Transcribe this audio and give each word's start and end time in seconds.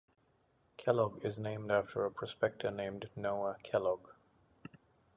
Kellogg 0.77 1.23
is 1.23 1.37
named 1.37 1.69
after 1.69 2.03
a 2.05 2.09
prospector 2.11 2.71
named 2.71 3.11
Noah 3.15 3.57
Kellogg. 3.61 4.07